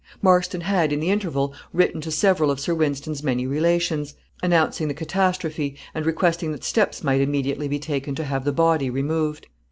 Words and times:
Marston 0.19 0.61
had, 0.61 0.91
in 0.91 0.99
the 0.99 1.11
interval, 1.11 1.53
written 1.71 2.01
to 2.01 2.09
several 2.09 2.49
of 2.49 2.59
Sir 2.59 2.73
Wynston's 2.73 3.21
many 3.21 3.45
relations, 3.45 4.15
announcing 4.41 4.87
the 4.87 4.95
catastrophe, 4.95 5.77
and 5.93 6.07
requesting 6.07 6.51
that 6.53 6.63
steps 6.63 7.03
might 7.03 7.21
immediately 7.21 7.67
be 7.67 7.77
taken 7.77 8.15
to 8.15 8.23
have 8.23 8.43
the 8.43 8.51
body 8.51 8.89
removed. 8.89 9.45